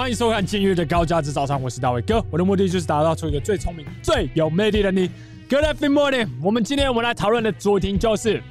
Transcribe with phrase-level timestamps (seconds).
[0.00, 2.24] 欢迎收看今日的高价值早餐，我是大卫哥。
[2.30, 5.10] 我的目的就是打造出一个最聪明、最有魅力的你。
[5.50, 8.42] Good every morning，我们今天我们来讨论的主题就是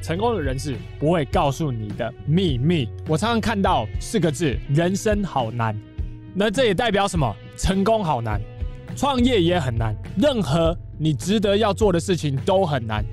[0.00, 2.88] 成功的人士不会告诉你的秘密。
[3.06, 5.78] 我常常看到四个字：人生好难。
[6.34, 7.36] 那这也代表什么？
[7.58, 8.40] 成功好难，
[8.96, 13.04] 创业也很难，任何你值得要做的事情都很难。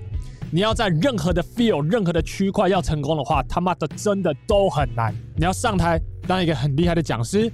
[0.49, 5.13] 你要在任何的 field、任何的区块要成功的话，他妈的真的都很难。
[5.35, 7.51] 你要上台当一个很厉害的讲师，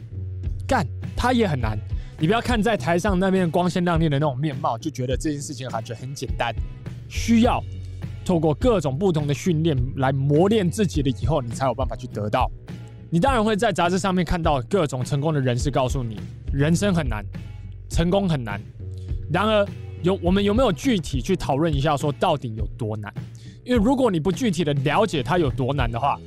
[0.67, 0.85] 干
[1.15, 1.77] 他也很难。
[2.19, 6.53] 你不要看在台上那边光鲜亮丽的那种面貌，就觉得这件事情感觉很简单。
[7.07, 7.63] 需要
[8.25, 12.51] 透过各种不同的训练来磨练自己了以后，你才有办法去得到。
[13.09, 16.19] 你当然会在杂志上面看到各种成功的人士告诉你，
[16.51, 17.23] 人生很难，
[17.89, 18.59] 成功很难。
[19.31, 19.65] 然而，
[20.03, 23.13] 有我们有没有具体去讨论一下，说到底有多难？
[23.63, 26.19] 因为如果你不具体的了解它有多难的话，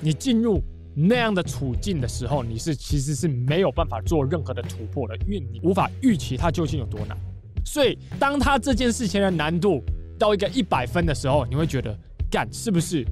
[0.00, 0.62] 你进入
[1.00, 7.16] 那样的处境的时候，你是其实是没有办法做任何的突破的，因为你无法预期它究竟有多难。
[7.64, 9.82] 所以，当它这件事情的难度
[10.18, 11.96] 到一个一百分的时候，你会觉得，
[12.30, 13.04] 干，是不是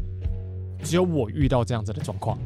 [0.83, 2.37] 只有我遇到这样子的状况？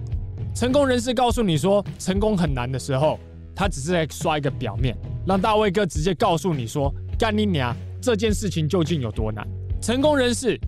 [0.54, 3.18] 成功人士告诉你说成功很难的时候，
[3.54, 4.96] 他只是在刷一个表面，
[5.26, 6.92] 让大卫哥直接告诉你说。
[7.18, 7.76] 干你娘！
[8.00, 9.46] 这件事情究竟有多难？
[9.82, 10.58] 成功人士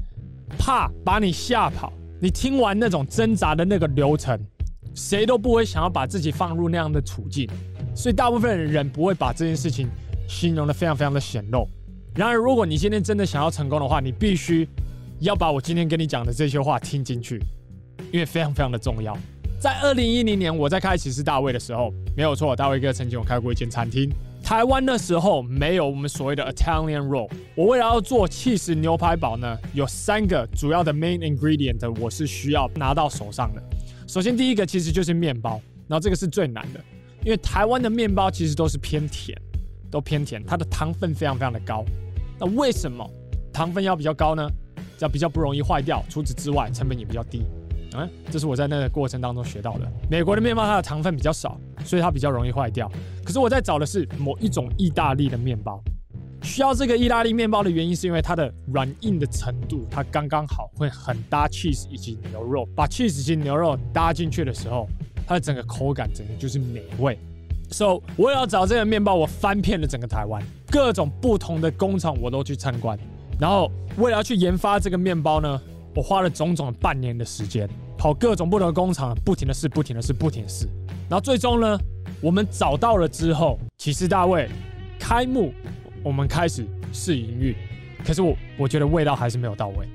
[0.59, 1.91] 怕把你吓跑。
[2.21, 4.39] 你听完那种挣扎的那个流程，
[4.95, 7.49] 谁都不会想要把自己放入那样的处境，
[7.95, 9.89] 所以大部分人不会把这件事情
[10.29, 11.67] 形容得非常非常的显露。
[12.15, 14.69] 然而，如果你今天真的想要成功的话，你必须
[15.21, 17.41] 要把我今天跟你讲的这些话听进去，
[18.13, 19.17] 因为非常非常的重要。
[19.59, 24.11] 在二零一零年，我在开启士大卫的时候，没有错，大卫哥曾经有开过一间餐厅。
[24.43, 27.31] 台湾那时候没有我们所谓的 Italian Roll。
[27.55, 33.63] 我为了要做起司牛排堡呢，有三个主要的 main ingredient，我是需要拿到手上的。
[34.13, 35.59] 首先第一个其实就是面包，
[35.89, 36.85] 然后这个是最难的，
[37.25, 39.35] 因为台湾的面包其实都是偏甜，
[39.91, 41.83] 都偏甜，它的糖分非常非常的高。
[42.39, 43.11] 那为什么
[43.55, 44.47] 糖分要比较高呢？
[44.99, 47.43] 要比较不容易坏掉，除此之外成本也比较低。
[47.95, 49.91] 嗯，这是我在那个过程当中学到的。
[50.11, 52.93] 美国的面包它的糖分比较少，所以它比较容易坏掉。
[53.25, 55.83] 可是我在找的是某一种意大利的面包，
[56.43, 62.69] 需要这个意大利面包的原因是因为它的软硬的程度，它刚刚好会很搭 cheese 以及牛肉。
[62.75, 64.89] 把 cheese 以及牛肉搭进去的时候，
[65.27, 67.17] 它的整个口感整个就是美味。
[67.71, 72.99] So 我也要找这个面包，我翻遍了整个台湾，各种不同的工厂我都去参观。
[73.41, 75.61] 然后为了要去研发这个面包呢，
[75.95, 77.69] 我花了种种半年的时间。
[77.97, 80.67] 跑各种不同的工厂，不停的试，不停的试，不停的试，
[81.09, 81.79] 然后最终呢，
[82.21, 84.49] 我们找到了之后，起司大卫
[84.99, 85.55] 开幕，
[86.03, 87.55] 我们开始试营运，
[88.05, 89.87] 可是我我觉得味道还是没有到位，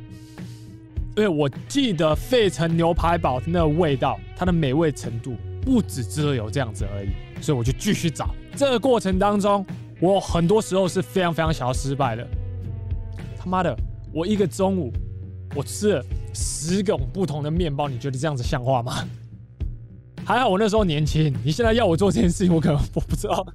[1.15, 7.09] 因为我记得费城牛排堡那个味道，它的美味程度不只只有这样子而已，
[7.41, 8.33] 所以我就继续找。
[8.55, 9.65] 这个过程当中，
[9.99, 12.27] 我很多时候是非常非常想要失败的。
[13.37, 13.75] 他妈的，
[14.13, 14.91] 我一个中午。
[15.55, 19.07] 我吃了十种不同的面包，你觉得这样子像话吗？
[20.23, 23.47] 还好我那时候年轻，你现在要我做这件事情，我可能我不知道，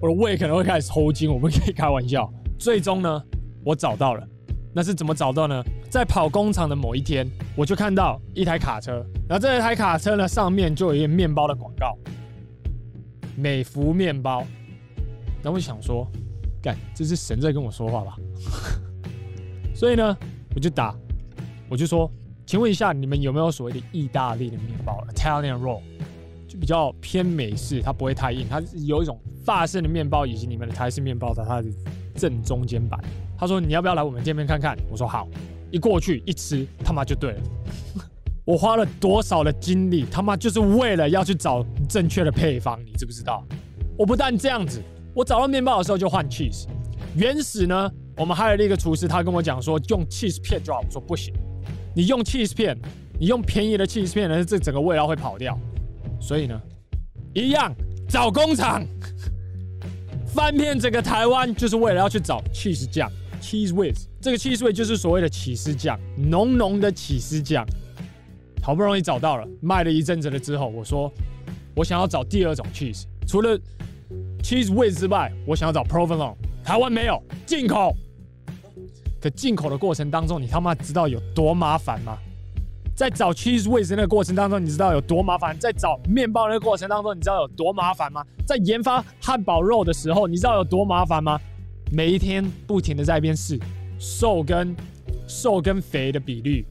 [0.00, 1.32] 我的胃可能会开始抽筋。
[1.32, 2.30] 我们可以开玩笑。
[2.58, 3.22] 最终呢，
[3.64, 4.26] 我找到了，
[4.72, 5.62] 那是怎么找到呢？
[5.90, 11.96] 在跑工厂的某一天，我就看到一台卡车，然后这台卡车呢，上面就有一个面包的广告，
[13.36, 14.44] 美孚面包。
[15.42, 16.10] 然后我想说，
[16.62, 18.16] 干，这是神在跟我说话吧？
[19.74, 20.16] 所以呢，
[20.54, 20.94] 我就打。
[21.68, 22.10] 我就说，
[22.46, 25.80] 请问一下，你们有没有所谓的意大利的面包 （Italian roll）？
[26.48, 31.68] 就比较偏美式，它不会太硬，它有一种法式的面包，以及你们的台式面包的它的
[32.14, 32.98] 正中间版。
[33.36, 35.28] 他说：“你要不要来我们店面看看？”我说：“好。”
[35.70, 37.40] 一过去一吃， 他妈就对了。
[38.44, 43.44] 我花了多少的精力，他妈就是为了要去找正确的配方，你知不知道？
[43.98, 44.80] 我不但这样子，
[45.14, 46.66] 我找到面包的时候就换 cheese。
[47.16, 51.34] 原始呢，我们还有另一个厨师，他跟我讲说用 cheese 片就好，我说不行。
[51.96, 52.78] 你用 cheese 片，
[53.18, 55.58] 你用便宜的 cheese 片呢，这整个味道会跑掉。
[56.20, 56.60] 所以呢，
[57.34, 57.74] 一样
[58.08, 58.84] 找工厂，
[60.34, 63.08] 翻遍整个台湾，就是为了要去找 cheese 酱
[63.40, 64.06] ，cheese whiz。
[64.20, 67.64] 这个 cheese whiz 就是所谓的起司酱，浓浓的起司酱。
[68.60, 71.08] 好不容易找到了，卖了一阵子了之后，我说
[71.76, 73.56] 我想要找第二种 cheese，除了
[74.42, 76.34] cheese whiz 之外，我想要找 provolone，
[76.64, 77.94] 台湾没有，进口。
[79.20, 82.18] 可进口的过程当中，你他妈知道有多麻烦吗？
[82.94, 85.58] 在找 cheese whiz 那个过程当中，你知道有多麻烦？
[85.58, 88.24] 在找面包那个过程当中，你知道有多麻烦吗？
[88.46, 91.40] 在研发汉堡肉的时候，你知道有多麻烦吗？
[91.90, 93.58] 每一天不停的在一边试，
[93.98, 94.74] 瘦跟
[95.26, 96.64] 瘦跟肥的比率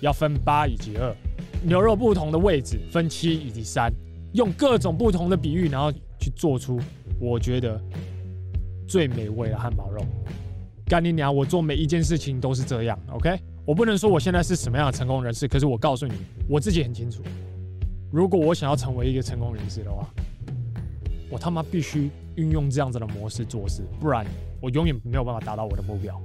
[0.00, 1.14] 要分八以及二，
[1.62, 3.92] 牛肉不同的位置分七以及三，
[4.32, 6.80] 用各种不同的比喻，然后去做出
[7.20, 7.80] 我觉得
[8.88, 10.04] 最美味的汉堡肉。
[10.86, 11.34] 干你娘！
[11.34, 13.38] 我做每一件事情都是这样，OK？
[13.64, 16.14] 我不能说我现在是什么样的成功人士，可是我告诉你，
[16.48, 17.22] 我自己很清楚，
[18.10, 20.04] 如果我想要成为一个成功人士的话，
[21.30, 24.26] 我他妈必须运用这样子的模式做事，不然
[24.60, 26.20] 我永远没有办法达到我的目标。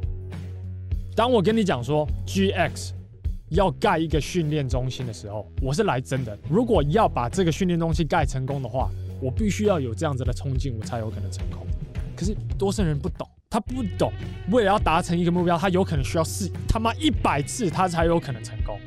[1.16, 2.92] 当我跟你讲说 GX
[3.50, 6.36] 要盖一个训练中心的时候，我是来真的。
[6.50, 8.90] 如果要把这个训练中心盖成功的话，
[9.22, 11.68] 我必须要有这样子的冲劲，我才有可能成功。
[12.16, 13.30] 可是多数人不懂。
[13.50, 14.12] 他不懂，
[14.52, 18.78] 为了要达成一个目标，他有可能需要试他妈一百次，他才有可能成功。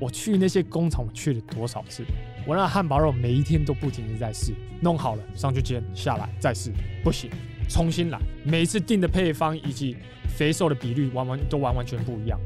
[0.00, 2.02] 我去那些工厂，我去了多少次？
[2.46, 6.72] 我那汉堡肉每一天都不停地在试，弄好了上去煎，下来再试，
[7.04, 7.30] 不行，
[7.68, 8.18] 重新来。
[8.44, 9.96] 每一次定的配方以及
[10.36, 12.40] 肥瘦的比率，完完都完完全不一样，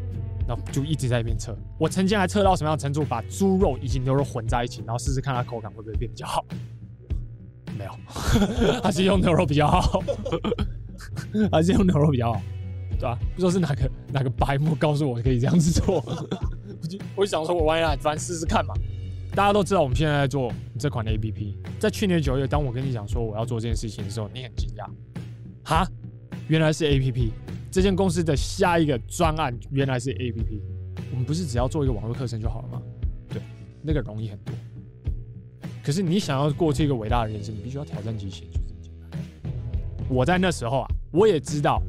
[0.49, 1.57] 然后就一直在那边测。
[1.79, 6.45] 我曾经还测到什么样的程度，把猪肉以及牛肉混在一起，然后试试看它口感会不会变比较好。
[7.79, 7.93] 没有，
[8.83, 10.03] 还是用牛肉比较好。
[11.51, 12.41] 还是用牛肉比较好，
[12.93, 13.19] 对吧？
[13.35, 18.75] 不知道是哪个哪个白目告诉我可以这样子做，我就我就想说，我万一来，反正试试看嘛。
[19.33, 24.89] 大家都知道我们现在在做这款的 APP，在去年九月，当我跟你讲说我要做这件事情的时候，你很惊讶，
[25.63, 25.89] 哈，
[26.49, 27.31] 原来是 APP，
[27.71, 30.61] 这间公司的下一个专案原来是 APP，
[31.13, 32.83] 我们不是只要做一个网络课程就好了吗？
[33.29, 33.41] 对，
[33.83, 34.53] 那个容易很多。
[35.83, 38.49] 可是你想要过这个伟大的人生，你必须要挑战极限。
[40.09, 41.83] 我在那时候啊，我也知道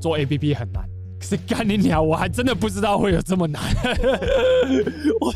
[0.00, 0.88] 做 APP 很难，
[1.18, 3.62] 可是干你娘，我还真的不知道会有这么难。
[5.20, 5.32] 我，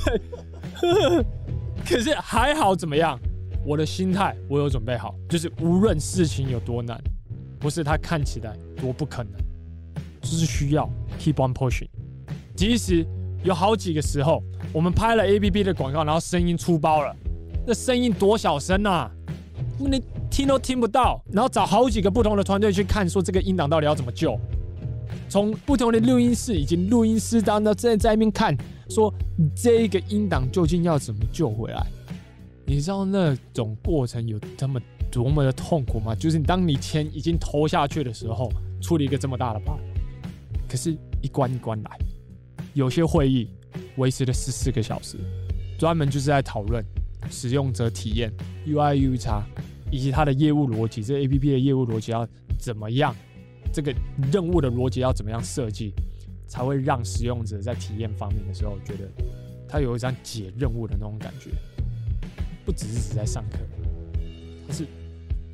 [1.86, 3.18] 可是还好怎么样？
[3.64, 6.98] 我的心态我有准备好，就是无论事情有多难，
[7.58, 9.32] 不是它看起来多不可能，
[10.22, 10.88] 就是需要
[11.18, 11.88] keep on pushing。
[12.56, 13.06] 即使
[13.44, 14.42] 有好几个时候，
[14.72, 17.14] 我们拍了 APP 的广告，然后声音出包了，
[17.66, 19.10] 那声音多小声啊！
[19.78, 20.02] 你。
[20.38, 24.38] 听都听不到，然后找好几个不同的团队去看，说这个音档到底要怎么救。
[25.28, 28.56] 从不同的录音室以及录音师当中在在那边看，
[28.88, 29.12] 说
[29.52, 31.84] 这个音档究竟要怎么救回来？
[32.64, 34.80] 你知道那种过程有这么
[35.10, 36.14] 多么的痛苦吗？
[36.14, 38.48] 就是当你钱已经投下去的时候，
[38.80, 39.80] 出了一个这么大的 bug，
[40.68, 41.98] 可是一关一关来，
[42.74, 43.50] 有些会议
[43.96, 45.18] 维持了十四个小时，
[45.76, 46.80] 专门就是在讨论
[47.28, 48.32] 使用者体验
[48.66, 49.42] U I U 差。
[49.90, 52.26] 以及它的业务逻辑，这 APP 的业务逻辑要
[52.58, 53.14] 怎么样？
[53.72, 53.94] 这个
[54.32, 55.92] 任务的逻辑要怎么样设计，
[56.46, 59.06] 才会让使用者在体验方面的时候觉得
[59.68, 61.50] 他有一张解任务的那种感觉，
[62.64, 63.58] 不只是只在上课，
[64.66, 64.86] 它是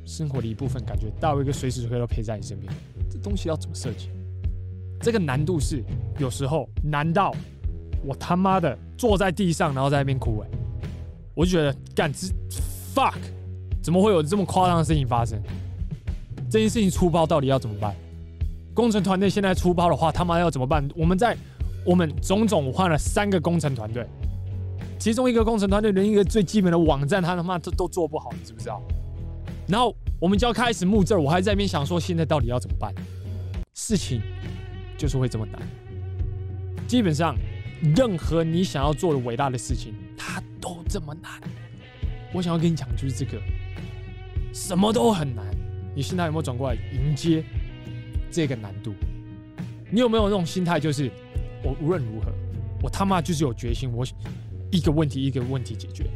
[0.05, 2.71] 生活的一部分，感觉到一个随时随地都陪在你身边。
[3.09, 4.09] 这东西要怎么设计？
[5.01, 5.83] 这个难度是
[6.17, 7.35] 有时候难到
[8.03, 10.49] 我他妈的坐在地上，然后在那边哭哎、
[11.33, 12.27] 我就觉得干这
[12.95, 13.17] fuck。
[13.85, 15.39] 怎么会有这么夸张的事情发生？
[16.49, 17.95] 这件事情出包到底要怎么办？
[18.73, 20.83] 工程团队现在出包的话，他妈要怎么办？
[20.95, 21.37] 我们在
[21.85, 24.03] 我们种种换了三个工程团队，
[24.97, 28.81] 其中一个工程团队连一个最基本的网站，他他妈都都做不好，你知不知道？
[29.67, 32.91] 然后我们就要开始募字，我还在那边想说，现在到底要怎么办？
[33.75, 34.19] 事情
[34.97, 35.61] 就是会这么难。
[36.87, 37.35] 基本上，
[37.95, 41.31] 任何你想要做的伟大的事情，它都这么难。
[42.33, 43.39] 我想要跟你讲，就是这个。
[44.55, 45.45] 什么都很难，
[45.93, 47.43] 你心态有没有转过来迎接
[48.31, 48.93] 这个难度？
[49.91, 51.11] 你有没有那种心态，就是
[51.61, 52.31] 我无论如何，
[52.81, 54.05] 我他妈就是有决心，我
[54.71, 56.09] 一个问题一个问题解决。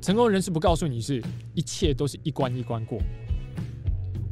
[0.00, 1.22] 成功人士不告诉你是
[1.54, 2.98] 一切都是一关一关过。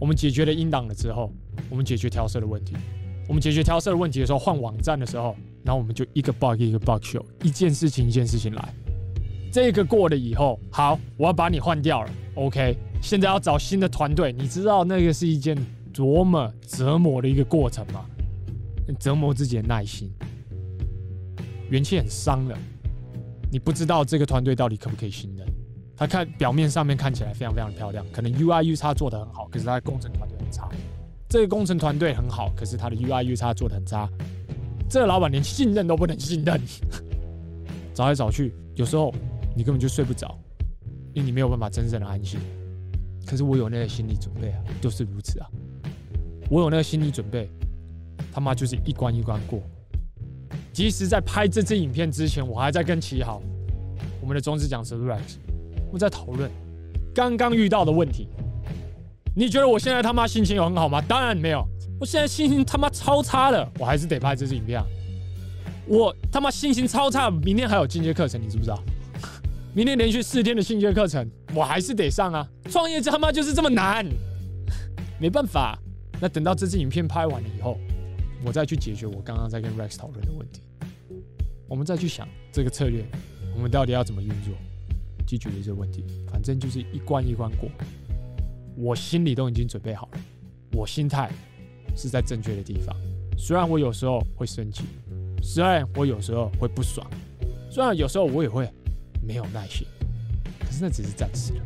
[0.00, 1.30] 我们解决了音档了之后，
[1.68, 2.74] 我们解决调色的问题。
[3.28, 8.74] 我们解决调色的问题的时候，换网站的时候，然后我们就一个 bug 一个 bug show，一件事情一件事情来。
[9.56, 12.10] 这个过了以后，好，我要把你换掉了。
[12.34, 15.56] OK，现在要找新的团队，你知道那个是一件
[15.94, 18.04] 多么折磨的一个过程吗？
[19.00, 20.12] 折磨自己的耐心，
[21.70, 22.58] 元气很伤了。
[23.50, 25.48] 你不知道这个团队到底可不可以信任。
[25.96, 30.68] 他看表面上面看起来非常非常漂亮，可能 UI U 差做得很好，可是他的工程团队很差。
[31.30, 34.06] 这个工程团队很好，可是他的 UI U 差做得很差。
[34.86, 36.60] 这个老板连信任都不能信任。
[37.94, 39.14] 找来找去，有时候。
[39.56, 40.38] 你根本就睡不着，
[41.14, 42.38] 因为你没有办法真正的安心。
[43.26, 45.48] 可是我有那个心理准备啊，就是如此啊。
[46.50, 47.50] 我有那个心理准备，
[48.32, 49.60] 他妈就是一关一关过。
[50.72, 53.40] 即使在拍这支影片之前，我还在跟齐豪，
[54.20, 55.38] 我们的中职讲师 Rex，
[55.86, 56.50] 我们在讨论
[57.14, 58.28] 刚刚遇到的问题。
[59.34, 61.00] 你觉得我现在他妈心情有很好吗？
[61.00, 61.66] 当然没有，
[61.98, 64.86] 我现在心情他妈超差的，我还是得拍这支影片啊。
[65.88, 68.80] 我他妈心情超差，明天还有进阶课程，你知不知道？
[69.76, 72.48] 明天连续四天的进阶课程，我还是得上啊！
[72.70, 74.06] 创业他妈就是这么难，
[75.20, 75.78] 没办法。
[76.18, 77.78] 那等到这支影片拍完了以后，
[78.42, 80.62] 我再去解决我刚刚在跟 Rex 讨论的问题。
[81.68, 83.04] 我们再去想这个策略，
[83.54, 84.54] 我们到底要怎么运作，
[85.26, 86.06] 去解决这个问题。
[86.32, 87.68] 反正就是一关一关过，
[88.78, 90.20] 我心里都已经准备好了，
[90.72, 91.30] 我心态
[91.94, 92.96] 是在正确的地方。
[93.36, 94.84] 虽然我有时候会生气，
[95.42, 97.06] 虽然我有时候会不爽，
[97.70, 98.66] 虽然有时候我也会。
[99.26, 99.86] 没有耐心，
[100.60, 101.60] 可是那只是暂时的。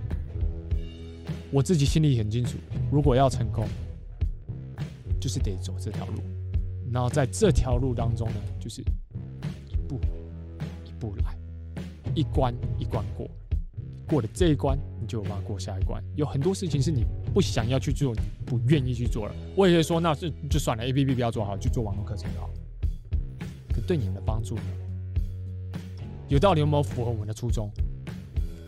[1.52, 2.56] 我自己心里很清楚，
[2.90, 3.66] 如果要成功，
[5.20, 6.22] 就是得走这条路。
[6.92, 8.80] 然后在这条路当中呢，就是
[9.68, 10.00] 一步
[10.84, 11.36] 一步来，
[12.14, 13.28] 一关一关过。
[14.08, 16.02] 过了这一关，你就有办法过下一关。
[16.16, 19.34] 有很多事情是你不想要去做，你不愿意去做了。
[19.54, 22.50] 我也会说，那是就算了，APP 不要做好，去做网络课程就好。
[23.72, 24.62] 可对你们的帮助呢？
[26.30, 27.68] 有道理，有没有符合我们的初衷？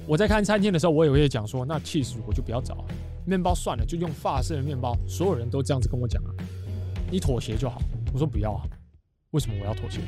[0.05, 2.85] 我在看餐厅的时候，我也会讲说，那 cheese 我就不要找，
[3.25, 4.97] 面包算了，就用法式的面包。
[5.07, 6.31] 所有人都这样子跟我讲啊，
[7.09, 7.81] 你妥协就好。
[8.13, 8.63] 我说不要啊，
[9.31, 10.01] 为什么我要妥协？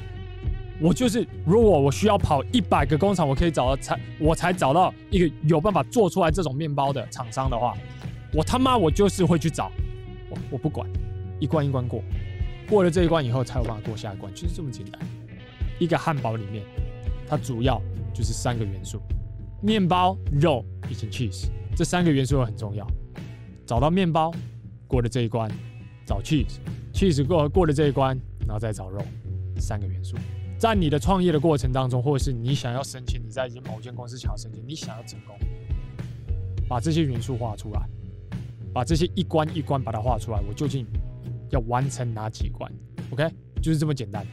[0.81, 7.73] 我就是如果我需要跑一百个工厂，我可以找到才我才找到一个有办法做出来这种面包的厂商的话，
[8.33, 9.71] 我他妈我就是会去找。
[10.29, 10.91] 我我不管，
[11.39, 12.03] 一关一关过，
[12.69, 15.01] 过了这一关以后才有办法过下一关，就是这么简单。
[15.79, 16.65] 一个汉堡里面。
[17.35, 17.83] 它主要
[18.15, 19.01] 就是三个元素：
[19.61, 21.49] 面包、肉以及 cheese。
[21.75, 22.87] 这三个元素很重要。
[23.67, 24.33] 找到面包，
[24.87, 25.51] 过了这一关，
[26.07, 29.05] 找 cheese，cheese 过过了这一关，然后再找肉。
[29.59, 30.17] 三个元素，
[30.57, 35.37] 在你的创业的过程当中，或者是你想要申请，你在某间公司想要申请，你想要成功，
[36.69, 37.81] 把这些元素画出来，
[38.73, 40.41] 把这些一关一关把它画出来。
[40.47, 40.87] 我究竟
[41.51, 42.73] 要完成哪几关
[43.11, 43.29] ？OK，
[43.61, 44.25] 就是这么简单。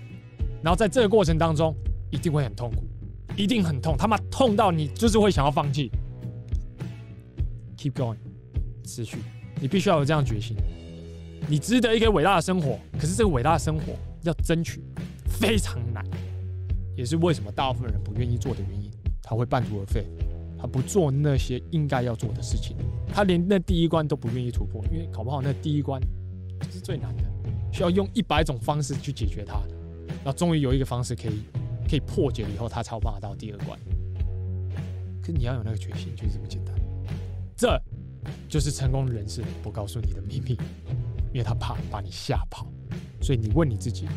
[0.62, 1.76] 然后在这个过程当中。
[2.14, 2.84] 一定会很痛苦，
[3.42, 5.90] 一定很痛，他妈痛到你就是会想要放弃。
[7.76, 8.18] Keep going，
[8.84, 9.18] 持续，
[9.60, 10.56] 你必须要有这样决心。
[11.48, 14.84] 你值得一个伟大的生活，可是这个伟大的生活要争取
[15.26, 16.06] 非常难，
[16.96, 18.92] 也是为什么大部分人不愿意做的原因。
[19.24, 20.06] 他会半途而废，
[20.60, 22.76] 他不做那些应该要做的事情，
[23.12, 26.00] 他连那第一关都不愿意突破，因为搞不好那第一关
[26.70, 27.24] 是最难的，
[27.74, 29.60] 需要用一百种方式去解决它，
[30.24, 31.42] 那终于有一个方式可以。
[31.92, 33.78] 可以破解了以后，他才有办法到第二关。
[35.22, 36.74] 可你要有那个决心，就是这么简单。
[37.54, 37.78] 这
[38.48, 40.58] 就是成功人士不告诉你的秘密，
[41.34, 42.66] 因为他怕把你吓跑。
[43.22, 44.08] 所以你问你自己，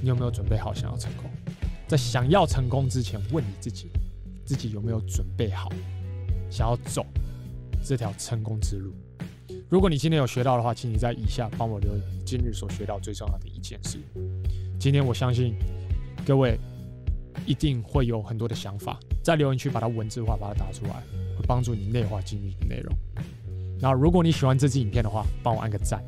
[0.00, 1.28] 你有没有准备好想要成功？
[1.88, 3.90] 在想要成功之前，问你自己，
[4.44, 5.68] 自己有没有准备好
[6.48, 7.04] 想要走
[7.82, 8.94] 这条成功之路？
[9.68, 13.98] 如果你今天有学到的话，请你在以下帮我留言今日所学到最重要的一件事。
[14.78, 15.56] 今天我相信。
[16.24, 16.58] 各位
[17.46, 20.94] 一定会有很多的想法，在留言区把它文字化，把它打出来，
[21.36, 22.96] 会帮助你内化今日的内容。
[23.80, 26.02] 那如果你喜欢这支影片的话，帮我按个赞，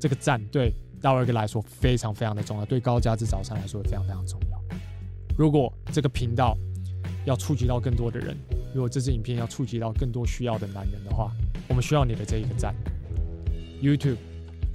[0.00, 4.58] 这个赞对大卫哥来说非常非常的重要，对高价值早餐来说也非常非常重要。
[5.38, 6.56] 如果这个频道
[7.24, 8.36] 要触及到更多的人，
[8.74, 11.30] 如果这支影片要触及到更多需要的男人的话，
[11.68, 12.74] 我们需要你的这一个赞。
[13.80, 14.16] YouTube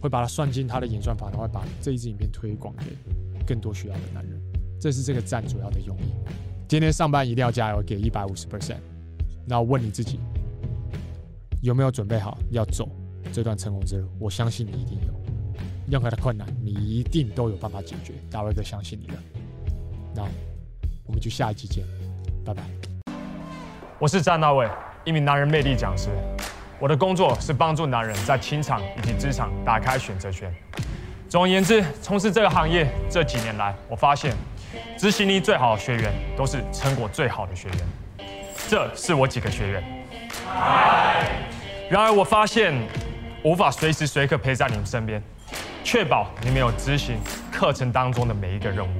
[0.02, 2.86] 会把它算进它的演算法，然后把这一支影片推广给
[3.46, 4.37] 更多需要的男人。
[4.80, 6.14] 这是这个站主要的用意。
[6.68, 8.78] 今天上班一定要加油，给一百五十 percent。
[9.48, 10.20] 然后问你自己，
[11.62, 12.90] 有没有准备好要走
[13.32, 14.10] 这段成功之路？
[14.20, 15.14] 我相信你一定有。
[15.90, 18.14] 任何的困难，你一定都有办法解决。
[18.30, 19.14] 大卫哥相信你的。
[20.14, 20.24] 那
[21.06, 21.86] 我们就下一集见，
[22.44, 22.62] 拜拜。
[23.98, 24.70] 我是詹大卫，
[25.06, 26.10] 一名男人魅力讲师。
[26.80, 30.54] 我的工作是帮助男人在情场以及职场打开选择权。
[31.30, 34.36] 总而言之，从事这个行业这几年来，我发现。
[34.98, 38.28] 执行力最好的学员都是成果最好的学员，
[38.68, 39.84] 这是我几个学员。
[41.90, 42.74] 然而我发现
[43.44, 45.22] 无法随时随刻陪在你们身边，
[45.84, 47.18] 确保你们有执行
[47.52, 49.00] 课程当中的每一个任务。